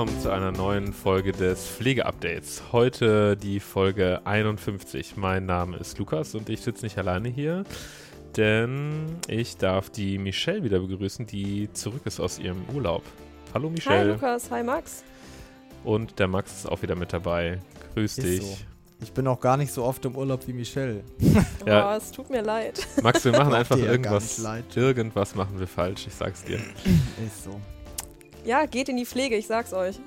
Willkommen 0.00 0.22
zu 0.22 0.32
einer 0.32 0.50
neuen 0.50 0.94
Folge 0.94 1.32
des 1.32 1.66
Pflegeupdates. 1.66 2.62
Heute 2.72 3.36
die 3.36 3.60
Folge 3.60 4.22
51. 4.24 5.18
Mein 5.18 5.44
Name 5.44 5.76
ist 5.76 5.98
Lukas 5.98 6.34
und 6.34 6.48
ich 6.48 6.62
sitze 6.62 6.86
nicht 6.86 6.96
alleine 6.96 7.28
hier, 7.28 7.64
denn 8.34 9.18
ich 9.28 9.58
darf 9.58 9.90
die 9.90 10.16
Michelle 10.16 10.64
wieder 10.64 10.78
begrüßen, 10.78 11.26
die 11.26 11.70
zurück 11.74 12.00
ist 12.06 12.18
aus 12.18 12.38
ihrem 12.38 12.62
Urlaub. 12.74 13.02
Hallo 13.52 13.68
Michelle. 13.68 13.98
Hi 13.98 14.06
Lukas, 14.06 14.50
hi 14.50 14.62
Max. 14.62 15.04
Und 15.84 16.18
der 16.18 16.28
Max 16.28 16.50
ist 16.60 16.66
auch 16.66 16.80
wieder 16.80 16.94
mit 16.94 17.12
dabei. 17.12 17.60
Grüß 17.92 18.16
Ist 18.16 18.26
dich. 18.26 18.40
so. 18.40 18.56
Ich 19.02 19.12
bin 19.12 19.26
auch 19.26 19.40
gar 19.40 19.58
nicht 19.58 19.70
so 19.70 19.84
oft 19.84 20.02
im 20.06 20.16
Urlaub 20.16 20.48
wie 20.48 20.54
Michelle. 20.54 21.04
Ja. 21.66 21.92
Oh, 21.92 21.98
es 21.98 22.10
tut 22.10 22.30
mir 22.30 22.40
leid. 22.40 22.86
Max, 23.02 23.22
wir 23.22 23.32
machen 23.32 23.52
einfach 23.52 23.76
irgendwas. 23.76 24.38
leid. 24.38 24.64
Irgendwas 24.74 25.34
machen 25.34 25.60
wir 25.60 25.66
falsch, 25.66 26.06
ich 26.06 26.14
sag's 26.14 26.42
dir. 26.42 26.56
Ist 26.56 27.44
so. 27.44 27.60
Ja, 28.44 28.66
geht 28.66 28.88
in 28.88 28.96
die 28.96 29.06
Pflege, 29.06 29.36
ich 29.36 29.46
sag's 29.46 29.72
euch. 29.72 30.00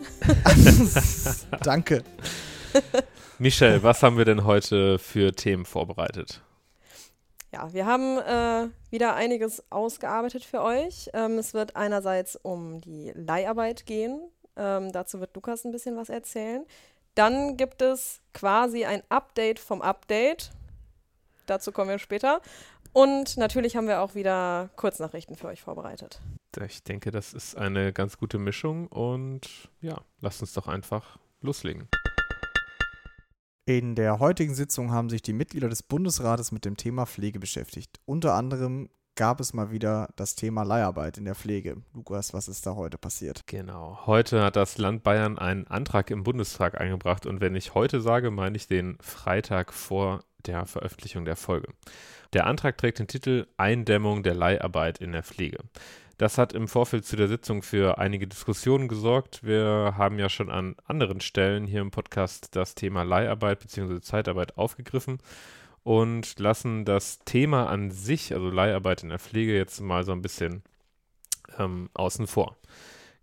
Danke. 1.63 2.03
Michelle, 3.37 3.83
was 3.83 4.01
haben 4.01 4.17
wir 4.17 4.25
denn 4.25 4.43
heute 4.45 4.97
für 4.97 5.33
Themen 5.33 5.65
vorbereitet? 5.65 6.41
Ja, 7.51 7.71
wir 7.71 7.85
haben 7.85 8.17
äh, 8.17 8.69
wieder 8.89 9.13
einiges 9.13 9.63
ausgearbeitet 9.69 10.43
für 10.43 10.61
euch. 10.63 11.11
Ähm, 11.13 11.37
es 11.37 11.53
wird 11.53 11.75
einerseits 11.75 12.35
um 12.35 12.81
die 12.81 13.11
Leiharbeit 13.13 13.85
gehen. 13.85 14.19
Ähm, 14.55 14.91
dazu 14.91 15.19
wird 15.19 15.35
Lukas 15.35 15.63
ein 15.63 15.71
bisschen 15.71 15.95
was 15.95 16.09
erzählen. 16.09 16.65
Dann 17.13 17.55
gibt 17.57 17.83
es 17.83 18.21
quasi 18.33 18.85
ein 18.85 19.03
Update 19.09 19.59
vom 19.59 19.83
Update. 19.83 20.51
Dazu 21.45 21.71
kommen 21.71 21.89
wir 21.89 21.99
später. 21.99 22.41
Und 22.93 23.37
natürlich 23.37 23.75
haben 23.75 23.87
wir 23.87 24.01
auch 24.01 24.13
wieder 24.13 24.69
Kurznachrichten 24.75 25.35
für 25.35 25.47
euch 25.47 25.61
vorbereitet. 25.61 26.21
Ich 26.63 26.83
denke, 26.83 27.09
das 27.09 27.33
ist 27.33 27.57
eine 27.57 27.91
ganz 27.91 28.17
gute 28.17 28.37
Mischung 28.37 28.87
und 28.87 29.71
ja, 29.81 29.99
lasst 30.21 30.41
uns 30.41 30.53
doch 30.53 30.67
einfach 30.67 31.17
loslegen. 31.41 31.87
In 33.65 33.95
der 33.95 34.19
heutigen 34.19 34.53
Sitzung 34.53 34.91
haben 34.91 35.09
sich 35.09 35.23
die 35.23 35.33
Mitglieder 35.33 35.69
des 35.69 35.81
Bundesrates 35.81 36.51
mit 36.51 36.65
dem 36.65 36.77
Thema 36.77 37.07
Pflege 37.07 37.39
beschäftigt. 37.39 37.99
Unter 38.05 38.35
anderem 38.35 38.89
gab 39.15 39.39
es 39.39 39.53
mal 39.53 39.71
wieder 39.71 40.09
das 40.15 40.35
Thema 40.35 40.63
Leiharbeit 40.63 41.17
in 41.17 41.25
der 41.25 41.35
Pflege. 41.35 41.77
Lukas, 41.93 42.33
was 42.33 42.47
ist 42.47 42.65
da 42.65 42.75
heute 42.75 42.97
passiert? 42.97 43.41
Genau. 43.47 43.99
Heute 44.05 44.43
hat 44.43 44.55
das 44.55 44.77
Land 44.77 45.03
Bayern 45.03 45.39
einen 45.39 45.65
Antrag 45.65 46.11
im 46.11 46.23
Bundestag 46.23 46.79
eingebracht 46.79 47.25
und 47.25 47.41
wenn 47.41 47.55
ich 47.55 47.73
heute 47.73 48.01
sage, 48.01 48.29
meine 48.29 48.57
ich 48.57 48.67
den 48.67 48.97
Freitag 49.01 49.73
vor 49.73 50.23
der 50.47 50.65
Veröffentlichung 50.65 51.25
der 51.25 51.35
Folge. 51.35 51.67
Der 52.33 52.47
Antrag 52.47 52.77
trägt 52.77 52.99
den 52.99 53.07
Titel 53.07 53.47
Eindämmung 53.57 54.23
der 54.23 54.35
Leiharbeit 54.35 54.99
in 54.99 55.11
der 55.11 55.23
Pflege. 55.23 55.59
Das 56.17 56.37
hat 56.37 56.53
im 56.53 56.67
Vorfeld 56.67 57.05
zu 57.05 57.15
der 57.15 57.27
Sitzung 57.27 57.63
für 57.63 57.97
einige 57.97 58.27
Diskussionen 58.27 58.87
gesorgt. 58.87 59.43
Wir 59.43 59.95
haben 59.97 60.19
ja 60.19 60.29
schon 60.29 60.49
an 60.49 60.75
anderen 60.85 61.21
Stellen 61.21 61.65
hier 61.65 61.81
im 61.81 61.91
Podcast 61.91 62.55
das 62.55 62.75
Thema 62.75 63.03
Leiharbeit 63.03 63.59
bzw. 63.59 63.99
Zeitarbeit 63.99 64.57
aufgegriffen 64.57 65.17
und 65.83 66.39
lassen 66.39 66.85
das 66.85 67.19
Thema 67.25 67.67
an 67.67 67.91
sich, 67.91 68.33
also 68.33 68.49
Leiharbeit 68.49 69.03
in 69.03 69.09
der 69.09 69.19
Pflege, 69.19 69.55
jetzt 69.55 69.81
mal 69.81 70.03
so 70.03 70.11
ein 70.11 70.21
bisschen 70.21 70.63
ähm, 71.57 71.89
außen 71.93 72.27
vor. 72.27 72.57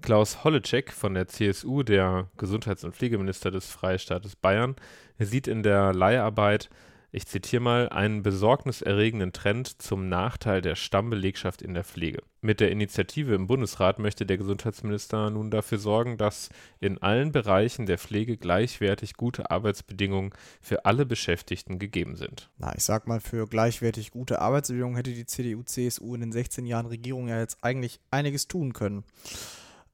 Klaus 0.03 0.45
Holleczek 0.45 0.93
von 0.93 1.15
der 1.15 1.29
CSU, 1.29 1.83
der 1.83 2.29
Gesundheits- 2.39 2.85
und 2.85 2.97
Pflegeminister 2.97 3.51
des 3.51 3.71
Freistaates 3.71 4.35
Bayern, 4.35 4.77
sieht 5.19 5.47
in 5.47 5.63
der 5.63 5.93
Leiharbeit, 5.93 6.71
ich 7.13 7.27
zitiere 7.27 7.63
mal, 7.63 7.89
einen 7.89 8.23
besorgniserregenden 8.23 9.33
Trend 9.33 9.83
zum 9.83 10.09
Nachteil 10.09 10.61
der 10.61 10.77
Stammbelegschaft 10.77 11.61
in 11.63 11.75
der 11.75 11.85
Pflege. 11.85 12.23
Mit 12.41 12.61
der 12.61 12.71
Initiative 12.71 13.35
im 13.35 13.47
Bundesrat 13.47 13.99
möchte 13.99 14.25
der 14.25 14.39
Gesundheitsminister 14.39 15.29
nun 15.31 15.51
dafür 15.51 15.79
sorgen, 15.79 16.17
dass 16.17 16.49
in 16.79 16.99
allen 16.99 17.33
Bereichen 17.33 17.87
der 17.87 17.99
Pflege 17.99 18.37
gleichwertig 18.37 19.15
gute 19.15 19.51
Arbeitsbedingungen 19.51 20.33
für 20.61 20.85
alle 20.87 21.05
Beschäftigten 21.05 21.79
gegeben 21.79 22.17
sind. 22.17 22.49
Na, 22.59 22.75
ich 22.77 22.85
sag 22.85 23.07
mal, 23.07 23.21
für 23.21 23.47
gleichwertig 23.47 24.11
gute 24.11 24.41
Arbeitsbedingungen 24.41 24.97
hätte 24.97 25.13
die 25.13 25.27
CDU-CSU 25.27 26.15
in 26.15 26.21
den 26.21 26.33
16 26.33 26.65
Jahren 26.65 26.87
Regierung 26.87 27.29
ja 27.29 27.41
jetzt 27.41 27.59
eigentlich 27.63 28.01
einiges 28.11 28.49
tun 28.49 28.73
können. 28.73 29.05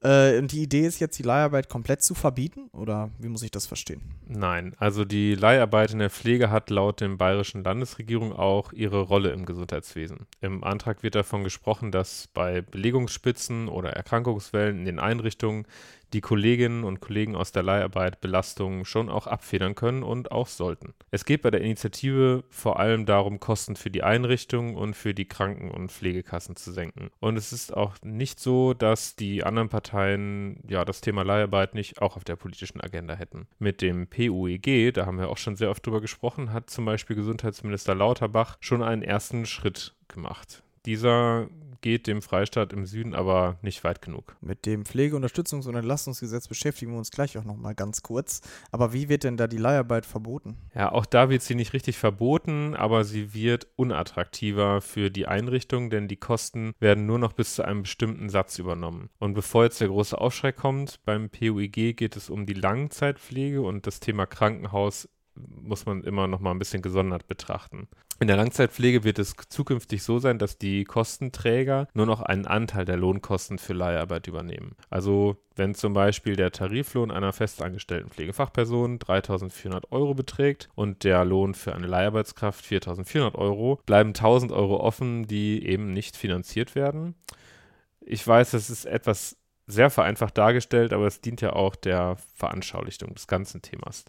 Äh, 0.03 0.39
und 0.39 0.53
die 0.53 0.63
Idee 0.63 0.87
ist 0.87 1.01
jetzt, 1.01 1.19
die 1.19 1.23
Leiharbeit 1.23 1.69
komplett 1.69 2.03
zu 2.03 2.15
verbieten? 2.15 2.69
Oder 2.73 3.11
wie 3.19 3.29
muss 3.29 3.43
ich 3.43 3.51
das 3.51 3.67
verstehen? 3.67 4.03
Nein, 4.27 4.75
also 4.79 5.05
die 5.05 5.35
Leiharbeit 5.35 5.93
in 5.93 5.99
der 5.99 6.11
Pflege 6.11 6.51
hat 6.51 6.71
laut 6.71 7.01
dem 7.01 7.19
bayerischen 7.19 7.65
Landesregierung 7.65 8.33
auch 8.33 8.73
ihre 8.73 9.01
Rolle 9.01 9.31
im 9.31 9.47
Gesundheitswesen. 9.47 10.27
Im 10.41 10.65
Antrag 10.65 11.03
wird 11.03 11.15
davon 11.15 11.45
gesprochen, 11.45 11.93
dass 11.93 12.29
bei 12.35 12.61
Belegungsspitzen 12.61 13.69
oder 13.69 13.91
Erkrankungswellen 13.91 14.79
in 14.79 14.85
den 14.85 14.99
Einrichtungen 14.99 15.67
die 16.13 16.21
Kolleginnen 16.21 16.85
und 16.85 17.01
Kollegen 17.01 17.37
aus 17.37 17.53
der 17.53 17.63
Leiharbeit 17.63 18.21
Belastungen 18.21 18.85
schon 18.85 19.09
auch 19.09 19.27
abfedern 19.27 19.75
können 19.75 20.03
und 20.03 20.31
auch 20.33 20.47
sollten. 20.47 20.95
Es 21.11 21.25
geht 21.25 21.43
bei 21.43 21.51
der 21.51 21.61
Initiative 21.61 22.45
vor 22.51 22.79
allem 22.79 23.07
darum, 23.07 23.41
Kosten 23.41 23.77
für 23.77 23.91
die 23.91 24.03
Einrichtung 24.03 24.75
und 24.77 24.95
für 24.95 25.15
die 25.15 25.27
Kranken- 25.27 25.71
und 25.71 25.93
Pflegekassen 25.93 26.57
zu 26.57 26.73
senken. 26.73 27.11
Und 27.21 27.37
es 27.37 27.53
ist 27.53 27.77
auch 27.77 27.97
nicht 28.03 28.41
so, 28.41 28.75
dass 28.75 29.17
die 29.17 29.45
anderen 29.45 29.69
Parteien 29.69 30.61
ja 30.69 30.85
das 30.85 31.01
Thema 31.01 31.23
Leiharbeit 31.23 31.75
nicht 31.75 32.01
auch 32.01 32.17
auf 32.17 32.25
der 32.25 32.37
politischen 32.37 32.81
Agenda 32.81 33.15
hätten. 33.15 33.47
Mit 33.59 33.83
dem 33.83 34.07
PUEG, 34.07 34.93
da 34.95 35.07
haben 35.07 35.19
wir 35.19 35.29
auch 35.29 35.39
schon 35.39 35.57
sehr 35.57 35.71
oft 35.71 35.85
drüber 35.85 36.01
gesprochen, 36.01 36.53
hat 36.53 36.71
zum 36.71 36.85
Beispiel 36.85 37.17
Gesundheitsminister 37.17 37.95
Lauterbach 37.95 38.57
schon 38.61 38.83
einen 38.83 39.03
ersten 39.03 39.47
Schritt 39.47 39.95
gemacht. 40.09 40.63
Dieser 40.87 41.49
geht 41.87 42.09
dem 42.09 42.21
Freistaat 42.21 42.73
im 42.73 42.85
Süden 42.85 43.15
aber 43.15 43.59
nicht 43.63 43.85
weit 43.85 44.03
genug. 44.03 44.37
Mit 44.41 44.67
dem 44.67 44.85
Pflegeunterstützungs- 44.85 45.69
und 45.69 45.77
Entlastungsgesetz 45.77 46.49
beschäftigen 46.49 46.91
wir 46.91 46.99
uns 46.99 47.13
gleich 47.13 47.39
auch 47.39 47.45
nochmal 47.45 47.77
ganz 47.77 48.03
kurz. 48.03 48.41
Aber 48.73 48.93
wie 48.93 49.09
wird 49.09 49.23
denn 49.23 49.37
da 49.37 49.47
die 49.47 49.57
Leiharbeit 49.57 50.05
verboten? 50.05 50.57
Ja, 50.75 50.91
auch 50.91 51.07
da 51.07 51.31
wird 51.31 51.43
sie 51.43 51.55
nicht 51.55 51.75
richtig 51.75 51.97
verboten, 51.97 52.75
aber 52.75 53.05
sie 53.05 53.35
wird 53.35 53.69
unattraktiver 53.77 54.81
für 54.81 55.11
die 55.11 55.29
Einrichtung, 55.29 55.89
denn 55.89 56.09
die 56.09 56.17
Kosten 56.17 56.73
werden 56.81 57.07
nur 57.07 57.21
noch 57.21 57.33
bis 57.33 57.55
zu 57.55 57.63
einem 57.63 57.83
bestimmten 57.83 58.31
Satz 58.31 58.59
übernommen. 58.59 59.09
Und 59.21 59.35
bevor 59.35 59.63
jetzt 59.63 59.81
der 59.81 59.89
große 59.89 60.19
Aufschrei 60.19 60.51
kommt, 60.51 61.05
beim 61.05 61.31
PUIG 61.31 61.97
geht 61.97 62.17
es 62.17 62.31
um 62.31 62.47
die 62.47 62.55
Langzeitpflege 62.55 63.63
und 63.63 63.87
das 63.87 64.01
Thema 64.01 64.27
Krankenhaus 64.27 65.09
muss 65.37 65.87
man 65.87 66.03
immer 66.05 66.27
noch 66.27 66.41
mal 66.41 66.51
ein 66.51 66.59
bisschen 66.59 66.83
gesondert 66.83 67.27
betrachten. 67.29 67.89
In 68.19 68.29
der 68.29 68.37
Langzeitpflege 68.37 69.05
wird 69.05 69.19
es 69.19 69.35
zukünftig 69.49 70.03
so 70.03 70.19
sein, 70.19 70.39
dass 70.39 70.57
die 70.57 70.85
Kostenträger 70.85 71.87
nur 71.93 72.07
noch 72.07 72.23
einen 72.23 72.47
Anteil 72.47 72.87
der 72.87 72.97
Lohnkosten 72.97 73.59
für 73.59 73.75
Leiharbeit 73.75 74.27
übernehmen. 74.27 74.75
Also 74.89 75.37
wenn 75.55 75.75
zum 75.75 75.93
Beispiel 75.93 76.35
der 76.35 76.51
Tariflohn 76.51 77.11
einer 77.11 77.35
festangestellten 77.35 78.11
Pflegefachperson 78.11 78.99
3.400 78.99 79.91
Euro 79.91 80.15
beträgt 80.15 80.71
und 80.75 81.05
der 81.05 81.27
Lohn 81.27 81.53
für 81.53 81.75
eine 81.75 81.87
Leiharbeitskraft 81.87 82.65
4.400 82.65 83.35
Euro, 83.35 83.81
bleiben 83.85 84.13
1.000 84.13 84.51
Euro 84.51 84.81
offen, 84.81 85.27
die 85.27 85.67
eben 85.67 85.93
nicht 85.93 86.17
finanziert 86.17 86.75
werden. 86.75 87.15
Ich 88.01 88.27
weiß, 88.27 88.53
das 88.53 88.71
ist 88.71 88.87
etwas 88.87 89.37
sehr 89.67 89.91
vereinfacht 89.91 90.39
dargestellt, 90.39 90.93
aber 90.93 91.07
es 91.07 91.21
dient 91.21 91.41
ja 91.41 91.53
auch 91.53 91.75
der 91.75 92.17
Veranschaulichung 92.35 93.15
des 93.15 93.27
ganzen 93.27 93.63
Themas. 93.63 94.05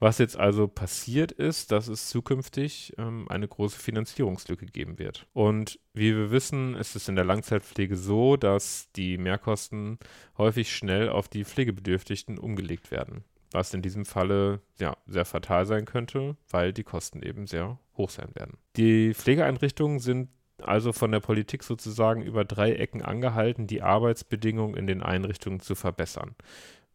Was 0.00 0.18
jetzt 0.18 0.36
also 0.38 0.68
passiert 0.68 1.32
ist, 1.32 1.72
dass 1.72 1.88
es 1.88 2.08
zukünftig 2.08 2.94
ähm, 2.98 3.26
eine 3.28 3.48
große 3.48 3.78
Finanzierungslücke 3.78 4.66
geben 4.66 4.98
wird. 4.98 5.26
Und 5.32 5.80
wie 5.92 6.14
wir 6.14 6.30
wissen, 6.30 6.76
ist 6.76 6.94
es 6.94 7.08
in 7.08 7.16
der 7.16 7.24
Langzeitpflege 7.24 7.96
so, 7.96 8.36
dass 8.36 8.92
die 8.92 9.18
Mehrkosten 9.18 9.98
häufig 10.36 10.72
schnell 10.74 11.08
auf 11.08 11.26
die 11.28 11.44
Pflegebedürftigten 11.44 12.38
umgelegt 12.38 12.90
werden. 12.90 13.24
was 13.50 13.72
in 13.72 13.82
diesem 13.82 14.04
Falle 14.04 14.60
ja 14.78 14.96
sehr 15.06 15.24
fatal 15.24 15.64
sein 15.66 15.86
könnte, 15.86 16.36
weil 16.50 16.72
die 16.72 16.84
Kosten 16.84 17.22
eben 17.22 17.46
sehr 17.46 17.78
hoch 17.96 18.10
sein 18.10 18.28
werden. 18.34 18.58
Die 18.76 19.14
Pflegeeinrichtungen 19.14 20.00
sind 20.00 20.28
also 20.62 20.92
von 20.92 21.12
der 21.12 21.20
Politik 21.20 21.62
sozusagen 21.62 22.22
über 22.22 22.44
drei 22.44 22.72
Ecken 22.72 23.02
angehalten, 23.02 23.66
die 23.66 23.82
Arbeitsbedingungen 23.82 24.76
in 24.76 24.86
den 24.86 25.02
Einrichtungen 25.02 25.60
zu 25.60 25.74
verbessern. 25.74 26.34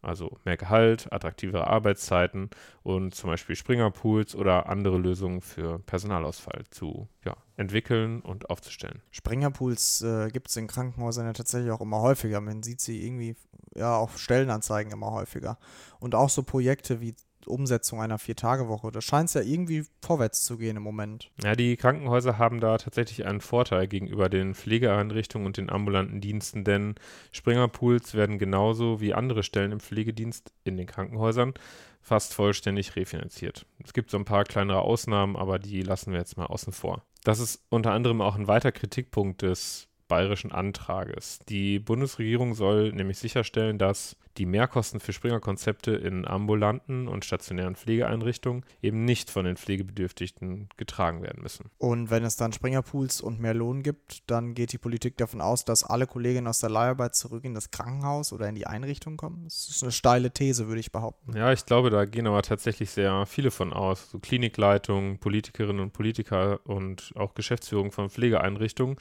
Also 0.04 0.38
mehr 0.46 0.58
Gehalt, 0.58 1.12
attraktivere 1.12 1.68
Arbeitszeiten 1.68 2.50
und 2.84 3.16
zum 3.16 3.30
Beispiel 3.30 3.56
Springerpools 3.56 4.36
oder 4.36 4.68
andere 4.68 4.98
Lösungen 4.98 5.42
für 5.42 5.80
Personalausfall 5.80 6.66
zu 6.70 7.08
ja, 7.26 7.38
entwickeln 7.56 8.20
und 8.22 8.50
aufzustellen. 8.50 9.02
Springerpools 9.12 10.02
äh, 10.02 10.30
gibt 10.30 10.50
es 10.50 10.58
in 10.58 10.68
Krankenhäusern 10.68 11.26
ja 11.26 11.34
tatsächlich 11.34 11.72
auch 11.72 11.82
immer 11.82 12.02
häufiger. 12.02 12.42
Man 12.42 12.64
sieht 12.64 12.82
sie 12.82 13.06
irgendwie 13.06 13.36
ja 13.76 13.96
auf 13.96 14.20
Stellenanzeigen 14.20 14.92
immer 14.92 15.12
häufiger. 15.12 15.58
Und 16.00 16.16
auch 16.16 16.30
so 16.30 16.44
Projekte 16.44 17.02
wie 17.02 17.16
Umsetzung 17.48 18.02
einer 18.02 18.20
Vier-Tage-Woche. 18.20 18.92
Da 18.92 19.02
scheint 19.02 19.30
es 19.30 19.36
ja 19.36 19.42
irgendwie 19.42 19.86
vorwärts 20.02 20.44
zu 20.44 20.58
gehen 20.58 20.78
im 20.78 20.84
Moment. 20.84 21.32
Ja, 21.44 21.56
die 21.56 21.78
Krankenhäuser 21.78 22.38
haben 22.38 22.60
da 22.60 22.78
tatsächlich 22.78 23.26
einen 23.26 23.42
Vorteil 23.42 23.88
gegenüber 23.88 24.30
den 24.30 24.56
Pflegeeinrichtungen 24.56 25.46
und 25.46 25.58
den 25.58 25.70
ambulanten 25.70 26.22
Diensten, 26.22 26.64
denn 26.64 26.96
Springerpools 27.32 28.14
werden 28.14 28.40
genauso 28.40 29.02
wie 29.02 29.14
andere 29.14 29.44
Stellen 29.44 29.72
im 29.72 29.80
Pflegedienst 29.80 30.54
in 30.64 30.78
den 30.78 30.88
Krankenhäusern 30.88 31.54
fast 32.02 32.34
vollständig 32.34 32.96
refinanziert. 32.96 33.66
Es 33.84 33.94
gibt 33.94 34.12
so 34.12 34.18
ein 34.18 34.26
paar 34.26 34.44
kleinere 34.44 34.82
Ausnahmen, 34.82 35.36
aber 35.36 35.58
die 35.58 35.82
lassen 35.82 36.12
wir 36.12 36.20
jetzt 36.20 36.38
mal 36.38 36.46
außen 36.46 36.74
vor. 36.74 37.04
Das 37.24 37.40
ist 37.40 37.64
unter 37.70 37.92
anderem 37.92 38.22
auch 38.22 38.36
ein 38.36 38.48
weiter 38.48 38.74
Kritikpunkt 38.74 39.42
des 39.42 39.88
bayerischen 40.14 40.52
Antrages. 40.52 41.40
Die 41.50 41.80
Bundesregierung 41.80 42.54
soll 42.54 42.92
nämlich 42.92 43.18
sicherstellen, 43.18 43.80
dass 43.80 44.16
die 44.38 44.46
Mehrkosten 44.46 45.00
für 45.00 45.12
Springer-Konzepte 45.12 45.92
in 45.92 46.28
ambulanten 46.28 47.08
und 47.08 47.26
stationären 47.26 47.76
Pflegeeinrichtungen 47.76 48.64
eben 48.84 49.06
nicht 49.06 49.32
von 49.32 49.46
den 49.46 49.58
Pflegebedürftigen 49.58 50.70
getragen 50.78 51.24
werden 51.24 51.42
müssen. 51.42 51.72
Und 51.80 52.12
wenn 52.12 52.24
es 52.24 52.36
dann 52.36 52.54
Springerpools 52.54 53.22
und 53.22 53.40
mehr 53.40 53.56
Lohn 53.56 53.82
gibt, 53.82 54.30
dann 54.30 54.54
geht 54.54 54.72
die 54.72 54.78
Politik 54.78 55.18
davon 55.18 55.42
aus, 55.42 55.66
dass 55.66 55.84
alle 55.84 56.06
Kolleginnen 56.06 56.48
aus 56.48 56.60
der 56.60 56.70
Leiharbeit 56.70 57.16
zurück 57.16 57.44
in 57.44 57.56
das 57.56 57.72
Krankenhaus 57.72 58.34
oder 58.34 58.48
in 58.50 58.56
die 58.56 58.68
Einrichtung 58.68 59.18
kommen. 59.18 59.46
Das 59.46 59.68
ist 59.68 59.82
eine 59.82 59.92
steile 59.92 60.30
These, 60.32 60.68
würde 60.68 60.80
ich 60.80 60.92
behaupten. 60.92 61.36
Ja, 61.36 61.52
ich 61.52 61.66
glaube, 61.66 61.90
da 61.90 62.06
gehen 62.06 62.28
aber 62.28 62.44
tatsächlich 62.44 62.92
sehr 62.92 63.26
viele 63.26 63.50
von 63.50 63.74
aus. 63.74 64.12
So 64.12 64.20
Klinikleitungen, 64.20 65.18
Politikerinnen 65.18 65.82
und 65.82 65.94
Politiker 65.94 66.60
und 66.66 67.14
auch 67.16 67.34
Geschäftsführung 67.34 67.92
von 67.92 68.12
Pflegeeinrichtungen 68.12 68.98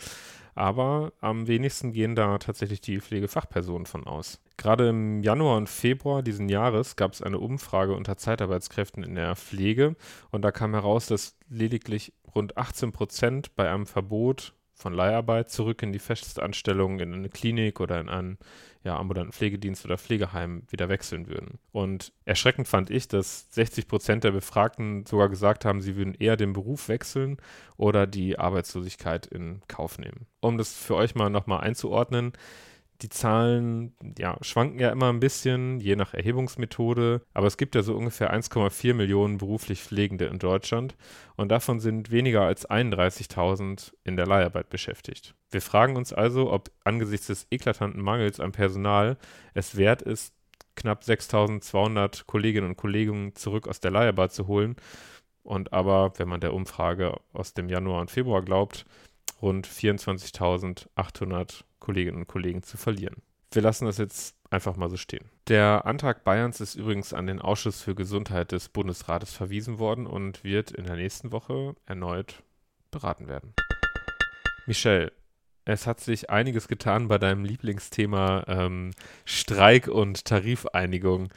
aber 0.54 1.12
am 1.20 1.46
wenigsten 1.46 1.93
gehen 1.93 2.14
da 2.14 2.38
tatsächlich 2.38 2.81
die 2.81 3.00
Pflegefachpersonen 3.00 3.87
von 3.87 4.06
aus. 4.06 4.40
Gerade 4.56 4.88
im 4.88 5.22
Januar 5.22 5.56
und 5.56 5.69
Februar 5.69 6.22
diesen 6.22 6.49
Jahres 6.49 6.96
gab 6.96 7.12
es 7.12 7.22
eine 7.22 7.38
Umfrage 7.38 7.94
unter 7.94 8.16
Zeitarbeitskräften 8.16 9.02
in 9.02 9.14
der 9.14 9.37
Pflege 9.37 9.96
und 10.31 10.43
da 10.43 10.52
kam 10.52 10.75
heraus, 10.75 11.06
dass 11.06 11.37
lediglich 11.49 12.12
rund 12.34 12.56
18 12.56 12.93
Prozent 12.93 13.54
bei 13.56 13.70
einem 13.70 13.87
Verbot 13.87 14.54
von 14.74 14.92
Leiharbeit 14.92 15.50
zurück 15.50 15.82
in 15.82 15.92
die 15.92 15.98
Festanstellung 15.98 17.00
in 17.00 17.14
eine 17.14 17.28
Klinik 17.28 17.80
oder 17.80 18.00
in 18.00 18.08
einen 18.08 18.38
ja, 18.84 18.96
ambulanten 18.96 19.32
Pflegedienst 19.32 19.84
oder 19.84 19.96
Pflegeheim 19.96 20.62
wieder 20.69 20.88
wechseln 20.88 21.28
würden. 21.28 21.58
Und 21.70 22.12
erschreckend 22.24 22.66
fand 22.66 22.90
ich, 22.90 23.06
dass 23.06 23.46
60 23.52 23.86
Prozent 23.86 24.24
der 24.24 24.32
Befragten 24.32 25.06
sogar 25.06 25.28
gesagt 25.28 25.64
haben, 25.64 25.80
sie 25.80 25.96
würden 25.96 26.14
eher 26.14 26.36
den 26.36 26.52
Beruf 26.52 26.88
wechseln 26.88 27.36
oder 27.76 28.06
die 28.06 28.38
Arbeitslosigkeit 28.38 29.26
in 29.26 29.60
Kauf 29.69 29.98
nehmen. 29.98 30.26
Um 30.40 30.58
das 30.58 30.75
für 30.75 30.96
euch 30.96 31.14
mal 31.14 31.30
nochmal 31.30 31.60
einzuordnen, 31.60 32.32
die 33.00 33.08
Zahlen 33.08 33.94
ja, 34.18 34.36
schwanken 34.42 34.78
ja 34.78 34.90
immer 34.90 35.12
ein 35.12 35.20
bisschen, 35.20 35.80
je 35.80 35.96
nach 35.96 36.14
Erhebungsmethode, 36.14 37.22
aber 37.34 37.46
es 37.46 37.56
gibt 37.56 37.74
ja 37.74 37.82
so 37.82 37.96
ungefähr 37.96 38.32
1,4 38.32 38.94
Millionen 38.94 39.38
beruflich 39.38 39.82
Pflegende 39.82 40.26
in 40.26 40.38
Deutschland. 40.38 40.94
Und 41.36 41.48
davon 41.48 41.80
sind 41.80 42.10
weniger 42.10 42.42
als 42.42 42.68
31.000 42.68 43.92
in 44.04 44.16
der 44.16 44.26
Leiharbeit 44.26 44.70
beschäftigt. 44.70 45.34
Wir 45.50 45.62
fragen 45.62 45.96
uns 45.96 46.12
also, 46.12 46.52
ob 46.52 46.70
angesichts 46.84 47.26
des 47.26 47.46
eklatanten 47.50 48.02
Mangels 48.02 48.38
an 48.38 48.52
Personal 48.52 49.16
es 49.54 49.76
wert 49.76 50.02
ist, 50.02 50.34
knapp 50.76 51.02
6.200 51.02 52.26
Kolleginnen 52.26 52.68
und 52.68 52.76
Kollegen 52.76 53.34
zurück 53.34 53.66
aus 53.68 53.80
der 53.80 53.90
Leiharbeit 53.90 54.32
zu 54.32 54.46
holen. 54.46 54.76
Und 55.42 55.72
aber, 55.72 56.12
wenn 56.18 56.28
man 56.28 56.40
der 56.40 56.54
Umfrage 56.54 57.18
aus 57.32 57.52
dem 57.52 57.68
Januar 57.68 58.00
und 58.00 58.10
Februar 58.12 58.42
glaubt, 58.42 58.86
rund 59.40 59.66
24.800 59.66 61.64
Kolleginnen 61.82 62.19
und 62.19 62.29
Kollegen 62.29 62.62
zu 62.62 62.76
verlieren. 62.76 63.23
Wir 63.50 63.61
lassen 63.61 63.84
das 63.87 63.99
jetzt 63.99 64.37
einfach 64.50 64.76
mal 64.76 64.88
so 64.88 64.96
stehen. 64.96 65.29
Der 65.49 65.84
Antrag 65.84 66.25
Bayerns 66.25 66.61
ist 66.61 66.76
übrigens 66.76 67.12
an 67.12 67.26
den 67.26 67.43
Ausschuss 67.43 67.82
für 67.82 67.94
Gesundheit 67.94 68.52
des 68.52 68.69
Bundesrates 68.69 69.32
verwiesen 69.34 69.79
worden 69.79 70.06
und 70.06 70.44
wird 70.44 70.70
in 70.70 70.84
der 70.84 70.96
nächsten 70.96 71.32
Woche 71.32 71.75
erneut 71.84 72.43
beraten 72.93 73.26
werden. 73.26 73.52
Michelle, 74.67 75.12
es 75.64 75.87
hat 75.87 76.00
sich 76.00 76.31
einiges 76.31 76.69
getan 76.69 77.08
bei 77.08 77.19
deinem 77.19 77.44
Lieblingsthema 77.44 78.44
ähm, 78.46 78.93
Streik 79.25 79.88
und 79.88 80.25
Tarifeinigung. 80.25 81.31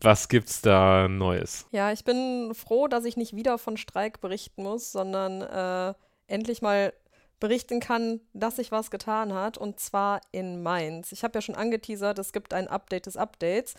Was 0.00 0.28
gibt's 0.28 0.62
da 0.62 1.08
Neues? 1.08 1.66
Ja, 1.72 1.92
ich 1.92 2.04
bin 2.04 2.54
froh, 2.54 2.88
dass 2.88 3.04
ich 3.04 3.16
nicht 3.16 3.36
wieder 3.36 3.58
von 3.58 3.76
Streik 3.76 4.20
berichten 4.20 4.62
muss, 4.62 4.92
sondern 4.92 5.42
äh, 5.42 5.94
endlich 6.26 6.62
mal 6.62 6.92
berichten 7.42 7.80
kann, 7.80 8.20
dass 8.34 8.56
sich 8.56 8.70
was 8.70 8.92
getan 8.92 9.34
hat, 9.34 9.58
und 9.58 9.80
zwar 9.80 10.20
in 10.30 10.62
Mainz. 10.62 11.10
Ich 11.10 11.24
habe 11.24 11.36
ja 11.36 11.42
schon 11.42 11.56
angeteasert, 11.56 12.20
es 12.20 12.32
gibt 12.32 12.54
ein 12.54 12.68
Update 12.68 13.06
des 13.06 13.16
Updates. 13.16 13.74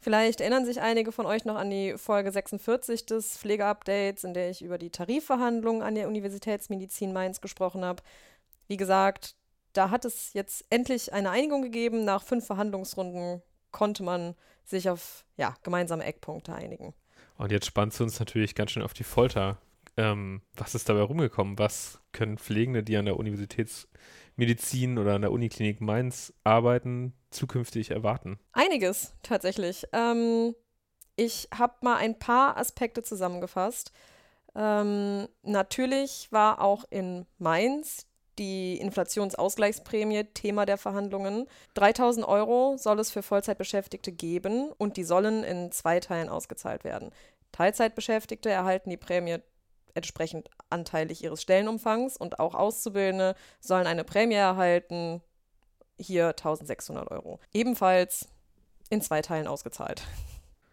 Vielleicht 0.00 0.40
erinnern 0.40 0.64
sich 0.64 0.80
einige 0.80 1.10
von 1.10 1.26
euch 1.26 1.44
noch 1.44 1.56
an 1.56 1.68
die 1.68 1.98
Folge 1.98 2.30
46 2.30 3.06
des 3.06 3.36
Pflegeupdates, 3.36 4.22
in 4.22 4.34
der 4.34 4.50
ich 4.50 4.62
über 4.62 4.78
die 4.78 4.90
Tarifverhandlungen 4.90 5.82
an 5.82 5.96
der 5.96 6.06
Universitätsmedizin 6.06 7.12
Mainz 7.12 7.40
gesprochen 7.40 7.84
habe. 7.84 8.04
Wie 8.68 8.76
gesagt, 8.76 9.34
da 9.72 9.90
hat 9.90 10.04
es 10.04 10.32
jetzt 10.32 10.64
endlich 10.70 11.12
eine 11.12 11.30
Einigung 11.30 11.62
gegeben. 11.62 12.04
Nach 12.04 12.22
fünf 12.22 12.46
Verhandlungsrunden 12.46 13.42
konnte 13.72 14.04
man 14.04 14.36
sich 14.64 14.90
auf 14.90 15.24
ja, 15.36 15.56
gemeinsame 15.64 16.04
Eckpunkte 16.04 16.54
einigen. 16.54 16.94
Und 17.36 17.50
jetzt 17.50 17.66
spannt 17.66 17.98
du 17.98 18.04
uns 18.04 18.20
natürlich 18.20 18.54
ganz 18.54 18.70
schön 18.70 18.84
auf 18.84 18.94
die 18.94 19.02
Folter, 19.02 19.58
ähm, 19.98 20.42
was 20.56 20.74
ist 20.74 20.88
dabei 20.88 21.02
rumgekommen? 21.02 21.58
Was 21.58 22.00
können 22.12 22.38
Pflegende, 22.38 22.82
die 22.82 22.96
an 22.96 23.04
der 23.04 23.18
Universitätsmedizin 23.18 24.96
oder 24.96 25.14
an 25.14 25.22
der 25.22 25.32
Uniklinik 25.32 25.80
Mainz 25.80 26.32
arbeiten, 26.44 27.12
zukünftig 27.30 27.90
erwarten? 27.90 28.38
Einiges 28.52 29.12
tatsächlich. 29.22 29.84
Ähm, 29.92 30.54
ich 31.16 31.48
habe 31.52 31.74
mal 31.82 31.96
ein 31.96 32.18
paar 32.18 32.56
Aspekte 32.56 33.02
zusammengefasst. 33.02 33.92
Ähm, 34.54 35.28
natürlich 35.42 36.28
war 36.30 36.60
auch 36.62 36.84
in 36.90 37.26
Mainz 37.38 38.06
die 38.38 38.76
Inflationsausgleichsprämie 38.76 40.24
Thema 40.32 40.64
der 40.64 40.78
Verhandlungen. 40.78 41.48
3000 41.74 42.24
Euro 42.24 42.76
soll 42.76 43.00
es 43.00 43.10
für 43.10 43.22
Vollzeitbeschäftigte 43.22 44.12
geben 44.12 44.70
und 44.78 44.96
die 44.96 45.02
sollen 45.02 45.42
in 45.42 45.72
zwei 45.72 45.98
Teilen 45.98 46.28
ausgezahlt 46.28 46.84
werden. 46.84 47.10
Teilzeitbeschäftigte 47.50 48.48
erhalten 48.48 48.90
die 48.90 48.96
Prämie 48.96 49.38
entsprechend 49.98 50.50
anteilig 50.70 51.22
ihres 51.22 51.42
Stellenumfangs 51.42 52.16
und 52.16 52.40
auch 52.40 52.54
Auszubildende 52.54 53.34
sollen 53.60 53.86
eine 53.86 54.04
Prämie 54.04 54.34
erhalten, 54.34 55.22
hier 55.98 56.28
1600 56.28 57.10
Euro. 57.10 57.40
Ebenfalls 57.52 58.28
in 58.90 59.02
zwei 59.02 59.20
Teilen 59.20 59.46
ausgezahlt. 59.46 60.02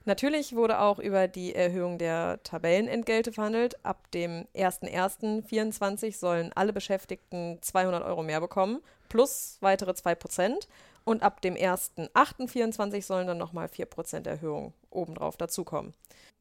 Natürlich 0.06 0.56
wurde 0.56 0.80
auch 0.80 1.00
über 1.00 1.28
die 1.28 1.56
Erhöhung 1.56 1.98
der 1.98 2.40
Tabellenentgelte 2.44 3.34
verhandelt. 3.34 3.84
Ab 3.84 4.12
dem 4.12 4.46
01.01.2024 4.56 6.16
sollen 6.16 6.52
alle 6.54 6.74
Beschäftigten 6.74 7.58
200 7.62 8.04
Euro 8.04 8.22
mehr 8.22 8.40
bekommen, 8.40 8.82
plus 9.10 9.58
weitere 9.62 9.92
2%. 9.92 10.68
Und 11.06 11.24
ab 11.24 11.42
dem 11.42 11.56
1.08.24 11.56 13.04
sollen 13.04 13.28
dann 13.28 13.38
nochmal 13.38 13.68
4% 13.68 14.28
Erhöhung 14.28 14.74
obendrauf 14.92 15.38
dazukommen. 15.38 15.94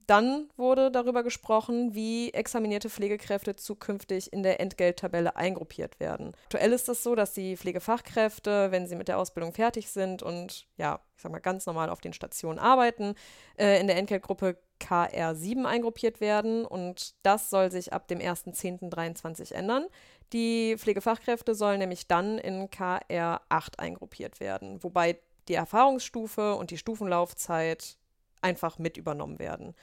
Dann 0.06 0.48
wurde 0.56 0.90
darüber 0.90 1.22
gesprochen, 1.22 1.94
wie 1.94 2.32
examinierte 2.32 2.90
Pflegekräfte 2.90 3.56
zukünftig 3.56 4.32
in 4.32 4.42
der 4.42 4.60
Entgelttabelle 4.60 5.36
eingruppiert 5.36 5.98
werden. 6.00 6.32
Aktuell 6.44 6.72
ist 6.72 6.88
das 6.88 7.02
so, 7.02 7.14
dass 7.14 7.32
die 7.32 7.56
Pflegefachkräfte, 7.56 8.70
wenn 8.70 8.86
sie 8.86 8.96
mit 8.96 9.08
der 9.08 9.18
Ausbildung 9.18 9.52
fertig 9.52 9.88
sind 9.88 10.22
und 10.22 10.66
ja, 10.76 11.00
ich 11.16 11.22
sag 11.22 11.32
mal 11.32 11.38
ganz 11.38 11.66
normal 11.66 11.88
auf 11.88 12.00
den 12.00 12.12
Stationen 12.12 12.58
arbeiten, 12.58 13.14
äh, 13.58 13.80
in 13.80 13.86
der 13.86 13.96
Entgeltgruppe 13.96 14.58
KR7 14.80 15.64
eingruppiert 15.64 16.20
werden 16.20 16.66
und 16.66 17.14
das 17.22 17.48
soll 17.48 17.70
sich 17.70 17.92
ab 17.92 18.08
dem 18.08 18.18
1.10.23 18.18 19.54
ändern. 19.54 19.86
Die 20.32 20.76
Pflegefachkräfte 20.76 21.54
sollen 21.54 21.78
nämlich 21.78 22.08
dann 22.08 22.38
in 22.38 22.68
KR8 22.68 23.78
eingruppiert 23.78 24.40
werden, 24.40 24.82
wobei 24.82 25.18
die 25.48 25.54
Erfahrungsstufe 25.54 26.54
und 26.56 26.70
die 26.70 26.78
Stufenlaufzeit 26.78 27.98
einfach 28.44 28.78
mit 28.78 28.96
übernommen 28.96 29.38
werden. 29.38 29.74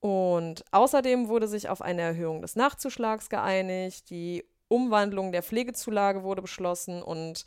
Und 0.00 0.64
außerdem 0.72 1.28
wurde 1.28 1.46
sich 1.46 1.68
auf 1.68 1.82
eine 1.82 2.02
Erhöhung 2.02 2.40
des 2.42 2.56
Nachzuschlags 2.56 3.28
geeinigt, 3.28 4.10
die 4.10 4.44
Umwandlung 4.68 5.30
der 5.32 5.42
Pflegezulage 5.42 6.22
wurde 6.22 6.42
beschlossen 6.42 7.02
und 7.02 7.44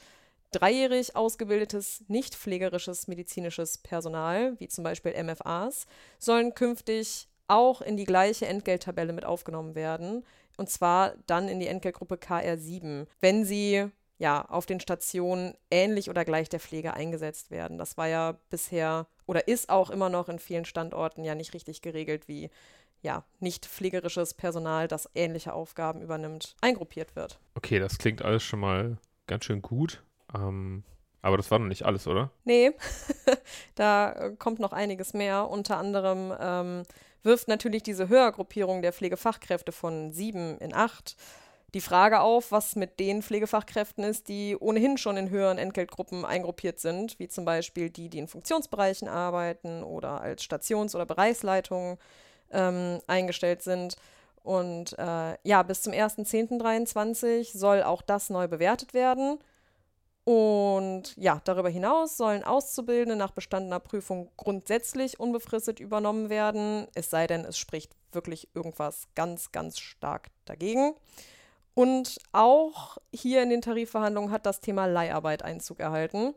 dreijährig 0.51 1.15
ausgebildetes, 1.15 2.03
nicht 2.07 2.36
pflegerisches 2.36 3.07
medizinisches 3.07 3.79
Personal, 3.79 4.60
wie 4.60 4.67
zum 4.67 4.83
Beispiel 4.83 5.13
MFAs, 5.24 5.88
sollen 6.19 6.53
künftig 6.53 7.27
auch 7.48 7.81
in 7.81 7.98
die 7.98 8.05
gleiche 8.05 8.45
Entgelttabelle 8.45 9.13
mit 9.13 9.25
aufgenommen 9.25 9.74
werden. 9.74 10.24
Und 10.57 10.69
zwar 10.69 11.13
dann 11.25 11.48
in 11.48 11.60
die 11.60 11.67
Entgeltgruppe 11.67 12.15
KR7, 12.15 13.07
wenn 13.19 13.45
sie 13.45 13.88
ja 14.19 14.45
auf 14.45 14.67
den 14.67 14.79
Stationen 14.79 15.55
ähnlich 15.72 16.10
oder 16.10 16.24
gleich 16.24 16.50
der 16.50 16.60
Pflege 16.60 16.93
eingesetzt 16.93 17.50
werden. 17.50 17.77
Das 17.79 17.98
war 17.98 18.07
ja 18.07 18.38
bisher 18.50 19.07
oder 19.25 19.47
ist 19.47 19.69
auch 19.69 19.89
immer 19.89 20.09
noch 20.09 20.29
in 20.29 20.39
vielen 20.39 20.65
Standorten 20.65 21.23
ja 21.23 21.35
nicht 21.35 21.53
richtig 21.53 21.81
geregelt, 21.81 22.27
wie 22.27 22.49
ja, 23.01 23.23
nicht 23.39 23.65
pflegerisches 23.65 24.33
Personal, 24.33 24.87
das 24.87 25.09
ähnliche 25.13 25.53
Aufgaben 25.53 26.01
übernimmt, 26.01 26.55
eingruppiert 26.61 27.15
wird. 27.15 27.37
Okay, 27.55 27.79
das 27.79 27.97
klingt 27.97 28.21
alles 28.21 28.43
schon 28.43 28.61
mal 28.61 28.97
ganz 29.27 29.43
schön 29.45 29.61
gut. 29.61 30.01
Ähm, 30.33 30.83
aber 31.21 31.37
das 31.37 31.51
war 31.51 31.59
noch 31.59 31.67
nicht 31.67 31.83
alles, 31.83 32.07
oder? 32.07 32.31
Nee, 32.43 32.71
da 33.75 34.11
äh, 34.13 34.35
kommt 34.37 34.59
noch 34.59 34.73
einiges 34.73 35.13
mehr. 35.13 35.49
Unter 35.49 35.77
anderem 35.77 36.33
ähm, 36.39 36.83
wirft 37.23 37.47
natürlich 37.47 37.83
diese 37.83 38.09
Höhergruppierung 38.09 38.81
der 38.81 38.93
Pflegefachkräfte 38.93 39.71
von 39.71 40.11
sieben 40.11 40.57
in 40.59 40.73
acht 40.73 41.15
die 41.73 41.81
Frage 41.81 42.21
auf, 42.21 42.51
was 42.51 42.75
mit 42.75 42.99
den 42.99 43.23
Pflegefachkräften 43.23 44.03
ist, 44.03 44.27
die 44.27 44.55
ohnehin 44.59 44.97
schon 44.97 45.17
in 45.17 45.29
höheren 45.29 45.57
Entgeltgruppen 45.57 46.23
eingruppiert 46.23 46.79
sind, 46.79 47.17
wie 47.19 47.27
zum 47.27 47.45
Beispiel 47.45 47.89
die, 47.89 48.09
die 48.09 48.19
in 48.19 48.27
Funktionsbereichen 48.27 49.07
arbeiten 49.07 49.83
oder 49.83 50.21
als 50.21 50.43
Stations- 50.43 50.93
oder 50.95 51.05
Bereichsleitungen 51.05 51.97
ähm, 52.51 52.99
eingestellt 53.07 53.63
sind. 53.63 53.95
Und 54.43 54.97
äh, 54.99 55.37
ja, 55.43 55.63
bis 55.63 55.81
zum 55.81 55.93
1.10.23 55.93 57.57
soll 57.57 57.81
auch 57.81 58.01
das 58.01 58.29
neu 58.29 58.47
bewertet 58.47 58.93
werden. 58.93 59.39
Und 60.25 61.17
ja, 61.17 61.41
darüber 61.43 61.69
hinaus 61.69 62.17
sollen 62.17 62.43
Auszubildende 62.43 63.15
nach 63.15 63.31
bestandener 63.31 63.79
Prüfung 63.79 64.29
grundsätzlich 64.37 65.19
unbefristet 65.19 65.79
übernommen 65.79 66.29
werden, 66.29 66.87
es 66.93 67.09
sei 67.09 67.27
denn, 67.27 67.43
es 67.43 67.57
spricht 67.57 67.93
wirklich 68.13 68.47
irgendwas 68.53 69.07
ganz, 69.15 69.51
ganz 69.51 69.79
stark 69.79 70.29
dagegen. 70.45 70.93
Und 71.75 72.19
auch 72.31 72.97
hier 73.11 73.41
in 73.41 73.49
den 73.49 73.61
Tarifverhandlungen 73.61 74.31
hat 74.31 74.45
das 74.45 74.59
Thema 74.59 74.85
Leiharbeit 74.85 75.43
Einzug 75.43 75.79
erhalten. 75.79 76.33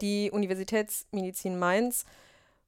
Die 0.00 0.30
Universitätsmedizin 0.30 1.58
Mainz 1.58 2.04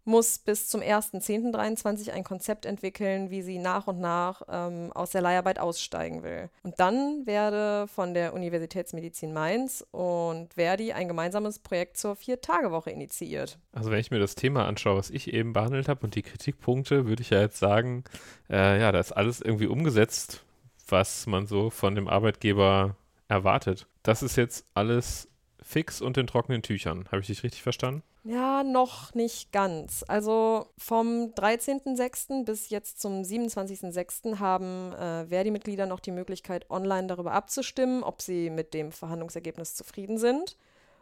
muss 0.05 0.39
bis 0.39 0.69
zum 0.69 0.83
1.10.23 0.83 2.11
ein 2.11 2.25
Konzept 2.25 2.67
entwickeln, 2.67 3.31
wie 3.31 3.43
sie 3.43 3.59
nach 3.59 3.87
und 3.87 4.01
nach 4.01 4.43
ähm, 4.51 4.93
aus 4.93 5.11
der 5.11 5.23
Leiharbeit 5.23 5.59
aussteigen 5.59 6.23
will. 6.23 6.51
Und 6.63 6.79
dann 6.79 7.27
werde 7.27 7.89
von 7.89 8.13
der 8.13 8.35
Universitätsmedizin 8.35 9.33
Mainz 9.33 9.85
und 9.93 10.55
Verdi 10.55 10.93
ein 10.93 11.09
gemeinsames 11.09 11.59
Projekt 11.59 11.97
zur 11.97 12.17
Vier-Tage-Woche 12.17 12.91
initiiert. 12.91 13.59
Also 13.73 13.91
wenn 13.91 13.99
ich 13.99 14.11
mir 14.11 14.19
das 14.19 14.35
Thema 14.35 14.67
anschaue, 14.67 14.99
was 14.99 15.11
ich 15.11 15.33
eben 15.33 15.55
behandelt 15.55 15.89
habe 15.89 16.05
und 16.05 16.15
die 16.15 16.23
Kritikpunkte, 16.23 17.07
würde 17.07 17.23
ich 17.23 17.31
ja 17.31 17.41
jetzt 17.41 17.59
sagen, 17.59 18.05
äh, 18.51 18.79
ja, 18.81 18.93
da 18.93 19.01
ist 19.01 19.13
alles 19.13 19.41
irgendwie 19.41 19.67
umgesetzt, 19.67 20.44
was 20.89 21.27
man 21.27 21.47
so 21.47 21.71
von 21.71 21.95
dem 21.95 22.09
Arbeitgeber 22.09 22.97
erwartet. 23.29 23.87
Das 24.03 24.23
ist 24.23 24.37
jetzt 24.37 24.67
alles 24.75 25.29
fix 25.63 26.03
und 26.03 26.19
in 26.19 26.27
trockenen 26.27 26.63
Tüchern. 26.63 27.07
Habe 27.11 27.21
ich 27.21 27.29
dich 27.29 27.43
richtig 27.43 27.63
verstanden? 27.63 28.03
Ja, 28.27 28.63
noch 28.65 29.15
nicht 29.15 29.53
ganz. 29.53 30.03
Also 30.09 30.69
vom 30.79 31.33
13.06. 31.35 32.45
bis 32.47 32.71
jetzt 32.71 33.01
zum 33.01 33.23
27.06. 33.23 34.39
haben 34.39 34.95
äh, 34.95 35.27
Verdi-Mitglieder 35.27 35.85
noch 35.85 36.01
die 36.01 36.11
Möglichkeit, 36.11 36.71
online 36.71 37.07
darüber 37.07 37.33
abzustimmen, 37.33 38.03
ob 38.03 38.23
sie 38.23 38.49
mit 38.49 38.73
dem 38.73 38.93
Verhandlungsergebnis 38.93 39.75
zufrieden 39.75 40.17
sind. 40.17 40.57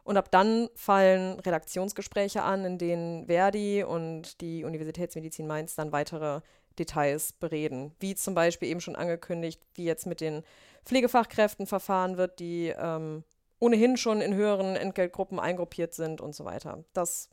Und 0.05 0.17
ab 0.17 0.33
dann 0.33 0.69
fallen 0.75 1.39
Redaktionsgespräche 1.39 2.43
an, 2.43 2.65
in 2.65 2.79
denen 2.79 3.27
Verdi 3.27 3.85
und 3.85 4.41
die 4.41 4.65
Universitätsmedizin 4.65 5.47
Mainz 5.47 5.77
dann 5.77 5.93
weitere 5.93 6.41
Details 6.79 7.33
bereden. 7.33 7.95
Wie 8.01 8.15
zum 8.15 8.35
Beispiel 8.35 8.69
eben 8.69 8.81
schon 8.81 8.97
angekündigt, 8.97 9.61
wie 9.75 9.85
jetzt 9.85 10.07
mit 10.07 10.21
den 10.21 10.43
Pflegefachkräften 10.85 11.67
verfahren 11.67 12.17
wird, 12.17 12.41
die 12.41 12.75
ähm, 12.77 13.25
ohnehin 13.59 13.97
schon 13.97 14.21
in 14.21 14.35
höheren 14.35 14.75
Entgeltgruppen 14.77 15.39
eingruppiert 15.39 15.95
sind 15.95 16.21
und 16.21 16.35
so 16.35 16.45
weiter. 16.45 16.85
Das, 16.93 17.29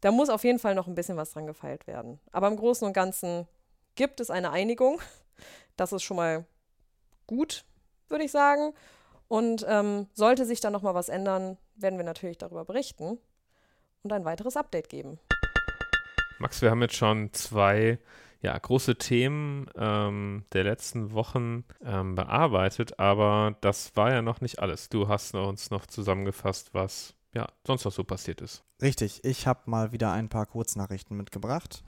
da 0.00 0.10
muss 0.10 0.28
auf 0.28 0.44
jeden 0.44 0.58
Fall 0.58 0.74
noch 0.74 0.88
ein 0.88 0.94
bisschen 0.94 1.16
was 1.16 1.32
dran 1.32 1.46
gefeilt 1.46 1.86
werden. 1.86 2.18
Aber 2.32 2.48
im 2.48 2.56
Großen 2.56 2.86
und 2.86 2.92
Ganzen 2.92 3.46
gibt 3.94 4.20
es 4.20 4.30
eine 4.30 4.50
Einigung. 4.50 5.00
Das 5.76 5.92
ist 5.92 6.02
schon 6.02 6.16
mal 6.16 6.44
gut, 7.26 7.64
würde 8.08 8.24
ich 8.24 8.32
sagen. 8.32 8.74
Und 9.28 9.64
ähm, 9.68 10.08
sollte 10.12 10.44
sich 10.44 10.60
da 10.60 10.70
noch 10.70 10.82
mal 10.82 10.94
was 10.94 11.08
ändern, 11.08 11.56
werden 11.76 11.98
wir 11.98 12.04
natürlich 12.04 12.36
darüber 12.36 12.64
berichten 12.64 13.18
und 14.02 14.12
ein 14.12 14.24
weiteres 14.24 14.56
Update 14.56 14.88
geben. 14.88 15.20
Max, 16.40 16.62
wir 16.62 16.70
haben 16.70 16.82
jetzt 16.82 16.96
schon 16.96 17.32
zwei 17.32 17.98
ja, 18.42 18.56
große 18.56 18.96
Themen 18.96 19.66
ähm, 19.76 20.44
der 20.52 20.64
letzten 20.64 21.12
Wochen 21.12 21.64
ähm, 21.84 22.14
bearbeitet, 22.14 22.98
aber 22.98 23.56
das 23.60 23.94
war 23.96 24.12
ja 24.12 24.22
noch 24.22 24.40
nicht 24.40 24.60
alles. 24.60 24.88
Du 24.88 25.08
hast 25.08 25.34
uns 25.34 25.70
noch 25.70 25.86
zusammengefasst, 25.86 26.72
was 26.72 27.14
ja 27.34 27.46
sonst 27.66 27.84
noch 27.84 27.92
so 27.92 28.04
passiert 28.04 28.40
ist. 28.40 28.64
Richtig, 28.80 29.24
ich 29.24 29.46
habe 29.46 29.60
mal 29.66 29.92
wieder 29.92 30.12
ein 30.12 30.28
paar 30.28 30.46
Kurznachrichten 30.46 31.16
mitgebracht. 31.16 31.84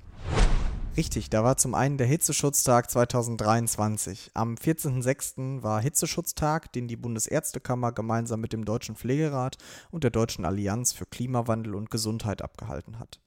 Richtig, 0.95 1.31
da 1.31 1.43
war 1.43 1.57
zum 1.57 1.75
einen 1.75 1.97
der 1.97 2.07
Hitzeschutztag 2.07 2.91
2023. 2.91 4.33
Am 4.35 4.57
14.06. 4.57 5.63
war 5.63 5.81
Hitzeschutztag, 5.81 6.71
den 6.75 6.87
die 6.87 6.97
Bundesärztekammer 6.97 7.93
gemeinsam 7.93 8.43
mit 8.43 8.53
dem 8.53 8.67
Deutschen 8.67 8.95
Pflegerat 8.95 9.57
und 9.91 10.05
der 10.05 10.11
Deutschen 10.11 10.45
Allianz 10.45 10.93
für 10.93 11.07
Klimawandel 11.07 11.75
und 11.77 11.91
Gesundheit 11.91 12.43
abgehalten 12.43 12.99
hat. 12.99 13.21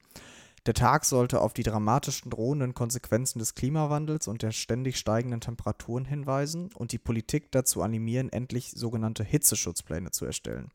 Der 0.66 0.74
Tag 0.74 1.06
sollte 1.06 1.42
auf 1.42 1.54
die 1.54 1.62
dramatischen 1.62 2.32
drohenden 2.32 2.74
Konsequenzen 2.74 3.38
des 3.38 3.54
Klimawandels 3.54 4.28
und 4.28 4.42
der 4.42 4.52
ständig 4.52 4.98
steigenden 4.98 5.40
Temperaturen 5.40 6.06
hinweisen 6.06 6.72
und 6.74 6.92
die 6.92 6.98
Politik 6.98 7.52
dazu 7.52 7.84
animieren, 7.84 8.30
endlich 8.30 8.72
sogenannte 8.72 9.24
Hitzeschutzpläne 9.24 10.10
zu 10.10 10.26
erstellen. 10.26 10.72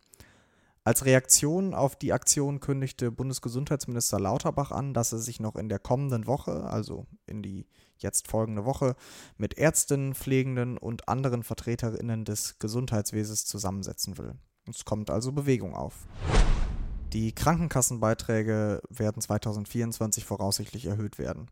Als 0.85 1.04
Reaktion 1.04 1.75
auf 1.75 1.97
die 1.97 2.12
Aktion 2.12 2.61
kündigte 2.61 3.11
Bundesgesundheitsminister 3.11 4.20
Lauterbach 4.20 4.70
an, 4.70 4.94
dass 4.94 5.12
er 5.12 5.18
sich 5.18 5.40
noch 5.40 5.56
in 5.56 5.68
der 5.68 5.80
kommenden 5.80 6.26
Woche, 6.26 6.64
also 6.64 7.06
in 7.26 7.42
die 7.42 7.66
jetzt 7.99 8.28
folgende 8.28 8.64
Woche, 8.64 8.94
mit 9.37 9.59
Ärztinnen, 9.59 10.14
Pflegenden 10.14 10.78
und 10.78 11.09
anderen 11.09 11.42
Vertreterinnen 11.42 12.25
des 12.25 12.61
Gesundheitswesens 12.61 13.44
zusammensetzen 13.44 14.16
will. 14.16 14.35
Es 14.68 14.85
kommt 14.85 15.11
also 15.11 15.32
Bewegung 15.32 15.75
auf. 15.75 16.06
Die 17.12 17.35
Krankenkassenbeiträge 17.35 18.83
werden 18.88 19.21
2024 19.21 20.25
voraussichtlich 20.25 20.87
erhöht 20.87 21.19
werden. 21.19 21.50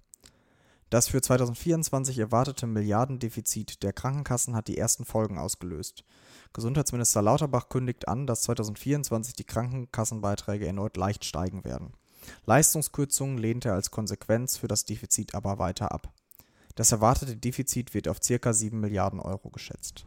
Das 0.89 1.09
für 1.09 1.21
2024 1.21 2.19
erwartete 2.21 2.69
Milliardendefizit 2.69 3.83
der 3.83 3.93
Krankenkassen 3.93 4.55
hat 4.55 4.69
die 4.69 4.79
ersten 4.79 5.05
Folgen 5.05 5.37
ausgelöst. 5.37 6.05
Gesundheitsminister 6.53 7.23
Lauterbach 7.23 7.69
kündigt 7.69 8.07
an, 8.07 8.27
dass 8.29 8.43
2024 8.43 9.35
die 9.35 9.45
Krankenkassenbeiträge 9.45 10.67
erneut 10.67 10.97
leicht 10.97 11.25
steigen 11.25 11.65
werden. 11.65 11.93
Leistungskürzungen 12.47 13.37
lehnt 13.37 13.65
er 13.65 13.75
als 13.75 13.91
Konsequenz 13.91 14.57
für 14.57 14.69
das 14.69 14.85
Defizit 14.85 15.35
aber 15.35 15.59
weiter 15.59 15.91
ab. 15.91 16.13
Das 16.77 16.93
erwartete 16.93 17.37
Defizit 17.37 17.95
wird 17.95 18.07
auf 18.07 18.21
ca. 18.21 18.53
7 18.53 18.79
Milliarden 18.79 19.19
Euro 19.19 19.51
geschätzt. 19.51 20.07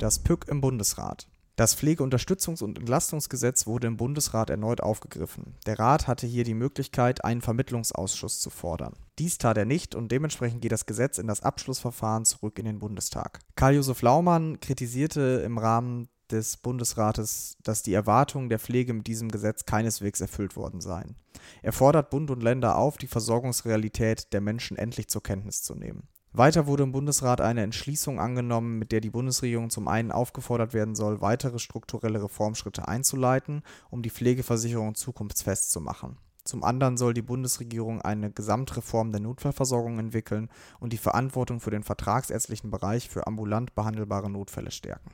Das 0.00 0.18
PÜC 0.18 0.48
im 0.48 0.60
Bundesrat. 0.60 1.28
Das 1.56 1.74
Pflegeunterstützungs- 1.74 2.62
und 2.62 2.78
Entlastungsgesetz 2.78 3.66
wurde 3.66 3.86
im 3.86 3.96
Bundesrat 3.96 4.50
erneut 4.50 4.82
aufgegriffen. 4.82 5.54
Der 5.64 5.78
Rat 5.78 6.06
hatte 6.06 6.26
hier 6.26 6.44
die 6.44 6.52
Möglichkeit, 6.52 7.24
einen 7.24 7.40
Vermittlungsausschuss 7.40 8.40
zu 8.40 8.50
fordern. 8.50 8.92
Dies 9.18 9.38
tat 9.38 9.56
er 9.56 9.64
nicht 9.64 9.94
und 9.94 10.12
dementsprechend 10.12 10.60
geht 10.60 10.72
das 10.72 10.84
Gesetz 10.84 11.16
in 11.16 11.26
das 11.26 11.42
Abschlussverfahren 11.42 12.26
zurück 12.26 12.58
in 12.58 12.66
den 12.66 12.78
Bundestag. 12.78 13.38
Karl-Josef 13.56 14.02
Laumann 14.02 14.60
kritisierte 14.60 15.42
im 15.46 15.56
Rahmen 15.56 16.08
des 16.30 16.58
Bundesrates, 16.58 17.56
dass 17.62 17.82
die 17.82 17.94
Erwartungen 17.94 18.50
der 18.50 18.58
Pflege 18.58 18.92
mit 18.92 19.06
diesem 19.06 19.30
Gesetz 19.30 19.64
keineswegs 19.64 20.20
erfüllt 20.20 20.56
worden 20.56 20.82
seien. 20.82 21.16
Er 21.62 21.72
fordert 21.72 22.10
Bund 22.10 22.30
und 22.30 22.42
Länder 22.42 22.76
auf, 22.76 22.98
die 22.98 23.06
Versorgungsrealität 23.06 24.32
der 24.34 24.42
Menschen 24.42 24.76
endlich 24.76 25.08
zur 25.08 25.22
Kenntnis 25.22 25.62
zu 25.62 25.74
nehmen. 25.74 26.08
Weiter 26.36 26.66
wurde 26.66 26.82
im 26.82 26.92
Bundesrat 26.92 27.40
eine 27.40 27.62
Entschließung 27.62 28.20
angenommen, 28.20 28.78
mit 28.78 28.92
der 28.92 29.00
die 29.00 29.08
Bundesregierung 29.08 29.70
zum 29.70 29.88
einen 29.88 30.12
aufgefordert 30.12 30.74
werden 30.74 30.94
soll, 30.94 31.22
weitere 31.22 31.58
strukturelle 31.58 32.22
Reformschritte 32.22 32.86
einzuleiten, 32.86 33.62
um 33.88 34.02
die 34.02 34.10
Pflegeversicherung 34.10 34.94
zukunftsfest 34.94 35.70
zu 35.70 35.80
machen. 35.80 36.18
Zum 36.44 36.62
anderen 36.62 36.98
soll 36.98 37.14
die 37.14 37.22
Bundesregierung 37.22 38.02
eine 38.02 38.30
Gesamtreform 38.30 39.12
der 39.12 39.22
Notfallversorgung 39.22 39.98
entwickeln 39.98 40.50
und 40.78 40.92
die 40.92 40.98
Verantwortung 40.98 41.58
für 41.58 41.70
den 41.70 41.82
vertragsärztlichen 41.82 42.70
Bereich 42.70 43.08
für 43.08 43.26
ambulant 43.26 43.74
behandelbare 43.74 44.28
Notfälle 44.28 44.70
stärken. 44.70 45.10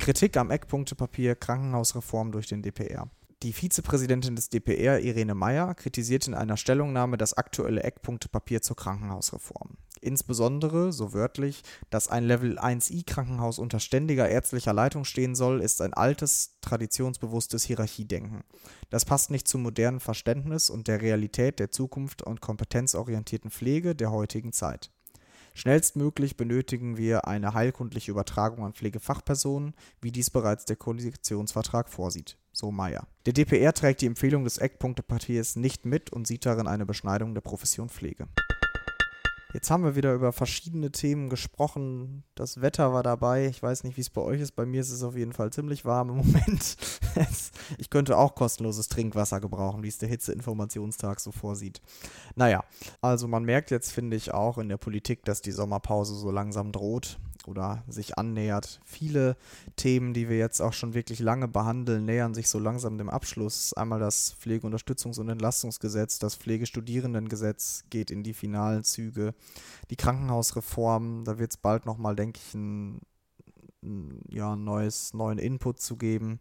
Kritik 0.00 0.36
am 0.36 0.50
Eckpunktepapier 0.50 1.36
Krankenhausreform 1.36 2.32
durch 2.32 2.48
den 2.48 2.62
DPR. 2.62 3.08
Die 3.44 3.52
Vizepräsidentin 3.52 4.34
des 4.34 4.48
DPR, 4.48 4.98
Irene 4.98 5.36
Meyer, 5.36 5.76
kritisiert 5.76 6.26
in 6.26 6.34
einer 6.34 6.56
Stellungnahme 6.56 7.16
das 7.16 7.34
aktuelle 7.34 7.84
Eckpunktepapier 7.84 8.62
zur 8.62 8.74
Krankenhausreform. 8.74 9.76
Insbesondere, 10.00 10.92
so 10.92 11.12
wörtlich, 11.12 11.62
dass 11.88 12.08
ein 12.08 12.24
Level 12.24 12.58
1i 12.58 13.06
Krankenhaus 13.06 13.60
unter 13.60 13.78
ständiger 13.78 14.28
ärztlicher 14.28 14.72
Leitung 14.72 15.04
stehen 15.04 15.36
soll, 15.36 15.60
ist 15.60 15.80
ein 15.80 15.94
altes, 15.94 16.58
traditionsbewusstes 16.62 17.62
Hierarchiedenken. 17.62 18.42
Das 18.90 19.04
passt 19.04 19.30
nicht 19.30 19.46
zum 19.46 19.62
modernen 19.62 20.00
Verständnis 20.00 20.68
und 20.68 20.88
der 20.88 21.00
Realität 21.00 21.60
der 21.60 21.70
Zukunft 21.70 22.22
und 22.22 22.40
kompetenzorientierten 22.40 23.52
Pflege 23.52 23.94
der 23.94 24.10
heutigen 24.10 24.52
Zeit. 24.52 24.90
Schnellstmöglich 25.58 26.36
benötigen 26.36 26.98
wir 26.98 27.26
eine 27.26 27.52
heilkundliche 27.52 28.12
Übertragung 28.12 28.64
an 28.64 28.74
Pflegefachpersonen, 28.74 29.74
wie 30.00 30.12
dies 30.12 30.30
bereits 30.30 30.66
der 30.66 30.76
Koalitionsvertrag 30.76 31.88
vorsieht, 31.88 32.38
so 32.52 32.70
Meyer. 32.70 33.08
Der 33.26 33.32
DPR 33.32 33.72
trägt 33.72 34.02
die 34.02 34.06
Empfehlung 34.06 34.44
des 34.44 34.58
Eckpunktepapiers 34.58 35.56
nicht 35.56 35.84
mit 35.84 36.12
und 36.12 36.28
sieht 36.28 36.46
darin 36.46 36.68
eine 36.68 36.86
Beschneidung 36.86 37.34
der 37.34 37.40
Profession 37.40 37.88
Pflege. 37.88 38.28
Jetzt 39.54 39.70
haben 39.70 39.82
wir 39.82 39.96
wieder 39.96 40.12
über 40.12 40.32
verschiedene 40.32 40.92
Themen 40.92 41.30
gesprochen. 41.30 42.22
Das 42.34 42.60
Wetter 42.60 42.92
war 42.92 43.02
dabei. 43.02 43.46
Ich 43.46 43.62
weiß 43.62 43.82
nicht, 43.84 43.96
wie 43.96 44.02
es 44.02 44.10
bei 44.10 44.20
euch 44.20 44.42
ist. 44.42 44.52
Bei 44.52 44.66
mir 44.66 44.82
ist 44.82 44.90
es 44.90 45.02
auf 45.02 45.16
jeden 45.16 45.32
Fall 45.32 45.50
ziemlich 45.50 45.86
warm 45.86 46.10
im 46.10 46.16
Moment. 46.18 46.76
ich 47.78 47.88
könnte 47.88 48.18
auch 48.18 48.34
kostenloses 48.34 48.88
Trinkwasser 48.88 49.40
gebrauchen, 49.40 49.82
wie 49.82 49.88
es 49.88 49.96
der 49.96 50.10
Hitzeinformationstag 50.10 51.18
so 51.18 51.32
vorsieht. 51.32 51.80
Naja, 52.34 52.62
also 53.00 53.26
man 53.26 53.44
merkt 53.44 53.70
jetzt, 53.70 53.90
finde 53.90 54.18
ich, 54.18 54.34
auch 54.34 54.58
in 54.58 54.68
der 54.68 54.76
Politik, 54.76 55.24
dass 55.24 55.40
die 55.40 55.52
Sommerpause 55.52 56.14
so 56.14 56.30
langsam 56.30 56.70
droht 56.70 57.18
oder 57.48 57.82
sich 57.88 58.18
annähert. 58.18 58.80
Viele 58.84 59.36
Themen, 59.76 60.14
die 60.14 60.28
wir 60.28 60.36
jetzt 60.38 60.60
auch 60.60 60.72
schon 60.72 60.94
wirklich 60.94 61.18
lange 61.18 61.48
behandeln, 61.48 62.04
nähern 62.04 62.34
sich 62.34 62.48
so 62.48 62.58
langsam 62.58 62.98
dem 62.98 63.08
Abschluss. 63.08 63.72
Einmal 63.72 63.98
das 63.98 64.36
Pflegeunterstützungs- 64.40 65.18
und 65.18 65.28
Entlastungsgesetz, 65.28 66.18
das 66.18 66.36
Pflegestudierendengesetz 66.36 67.84
geht 67.90 68.10
in 68.10 68.22
die 68.22 68.34
finalen 68.34 68.84
Züge. 68.84 69.34
Die 69.90 69.96
Krankenhausreform, 69.96 71.24
da 71.24 71.38
wird 71.38 71.52
es 71.52 71.56
bald 71.56 71.86
nochmal, 71.86 72.14
denke 72.14 72.38
ich, 72.44 72.54
ein, 72.54 73.00
ein 73.82 74.20
ja, 74.28 74.54
neues, 74.54 75.14
neuen 75.14 75.38
Input 75.38 75.80
zu 75.80 75.96
geben. 75.96 76.40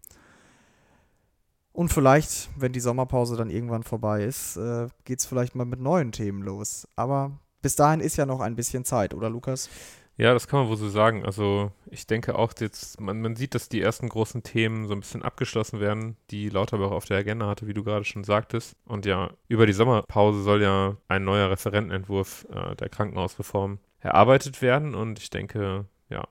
Und 1.71 1.93
vielleicht, 1.93 2.49
wenn 2.57 2.73
die 2.73 2.79
Sommerpause 2.79 3.35
dann 3.35 3.51
irgendwann 3.51 3.83
vorbei 3.83 4.23
ist, 4.23 4.57
äh, 4.57 4.87
geht 5.05 5.19
es 5.19 5.27
vielleicht 5.27 5.53
mal 5.53 5.63
mit 5.63 5.79
neuen 5.79 6.11
Themen 6.11 6.41
los. 6.41 6.87
Aber 6.95 7.39
bis 7.61 7.75
dahin 7.75 7.99
ist 7.99 8.17
ja 8.17 8.25
noch 8.25 8.39
ein 8.39 8.55
bisschen 8.55 8.83
Zeit, 8.83 9.13
oder 9.13 9.29
Lukas? 9.29 9.69
Ja, 10.17 10.33
das 10.33 10.47
kann 10.47 10.61
man 10.61 10.69
wohl 10.69 10.77
so 10.77 10.89
sagen. 10.89 11.25
Also 11.25 11.71
ich 11.91 12.07
denke 12.07 12.37
auch 12.37 12.53
jetzt, 12.59 12.99
man, 12.99 13.21
man 13.21 13.35
sieht, 13.35 13.53
dass 13.53 13.69
die 13.69 13.81
ersten 13.81 14.09
großen 14.09 14.41
Themen 14.41 14.87
so 14.87 14.93
ein 14.93 14.99
bisschen 14.99 15.21
abgeschlossen 15.21 15.79
werden, 15.79 16.17
die 16.31 16.49
Lauterbach 16.49 16.89
auf 16.89 17.05
der 17.05 17.17
Agenda 17.17 17.47
hatte, 17.47 17.67
wie 17.67 17.73
du 17.73 17.83
gerade 17.83 18.03
schon 18.03 18.23
sagtest. 18.23 18.75
Und 18.85 19.05
ja, 19.05 19.29
über 19.47 19.67
die 19.67 19.73
Sommerpause 19.73 20.41
soll 20.41 20.63
ja 20.63 20.97
ein 21.07 21.23
neuer 21.23 21.51
Referentenentwurf 21.51 22.47
äh, 22.51 22.75
der 22.75 22.89
Krankenhausreform 22.89 23.77
erarbeitet 23.99 24.63
werden. 24.63 24.95
Und 24.95 25.19
ich 25.19 25.29
denke, 25.29 25.85
ja, 26.09 26.23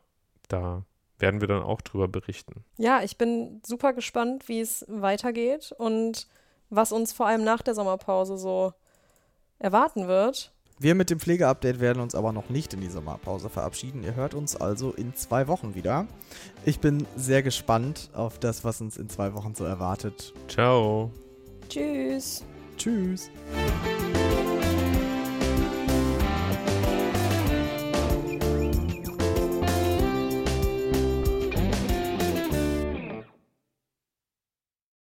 da 0.49 0.83
werden 1.19 1.41
wir 1.41 1.49
dann 1.49 1.63
auch 1.63 1.81
drüber 1.81 2.09
berichten. 2.09 2.65
Ja, 2.79 3.03
ich 3.03 3.17
bin 3.17 3.63
super 3.65 3.93
gespannt, 3.93 4.49
wie 4.49 4.61
es 4.61 4.85
weitergeht 4.89 5.73
und 5.79 6.27
was 6.71 6.91
uns 6.91 7.13
vor 7.13 7.27
allem 7.29 7.45
nach 7.45 7.63
der 7.63 7.77
Sommerpause 7.77 8.37
so 8.37 8.73
erwarten 9.61 10.09
wird. 10.09 10.53
Wir 10.79 10.95
mit 10.95 11.09
dem 11.09 11.21
Pflegeupdate 11.21 11.81
werden 11.81 12.03
uns 12.03 12.15
aber 12.15 12.33
noch 12.33 12.51
nicht 12.51 12.75
in 12.75 12.83
die 12.83 12.89
Sommerpause 12.89 13.49
verabschieden. 13.49 14.03
Ihr 14.03 14.15
hört 14.15 14.35
uns 14.35 14.57
also 14.57 14.93
in 14.93 15.15
zwei 15.15 15.49
Wochen 15.49 15.75
wieder. 15.75 16.07
Ich 16.67 16.81
bin 16.81 17.07
sehr 17.17 17.43
gespannt 17.43 18.11
auf 18.13 18.39
das, 18.39 18.63
was 18.63 18.83
uns 18.83 18.99
in 18.99 19.09
zwei 19.09 19.33
Wochen 19.33 19.55
so 19.55 19.65
erwartet. 19.65 20.35
Ciao. 20.49 21.11
Tschüss. 21.71 22.45
Tschüss. 22.77 23.31